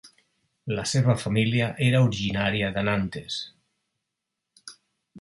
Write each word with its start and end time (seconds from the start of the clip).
La 0.79 0.85
seva 0.91 1.15
família 1.25 1.69
era 1.89 2.01
originària 2.07 2.73
de 2.79 2.87
Nantes. 2.91 3.39